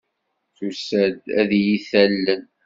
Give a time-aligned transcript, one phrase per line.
[0.55, 2.43] Tusa-d ad iyi-talel.